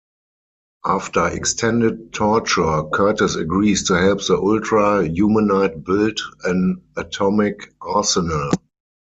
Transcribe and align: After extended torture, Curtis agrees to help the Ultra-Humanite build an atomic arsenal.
After 0.87 1.27
extended 1.27 2.11
torture, 2.11 2.85
Curtis 2.91 3.35
agrees 3.35 3.83
to 3.89 3.99
help 3.99 4.25
the 4.25 4.35
Ultra-Humanite 4.35 5.83
build 5.85 6.19
an 6.43 6.81
atomic 6.97 7.71
arsenal. 7.79 8.49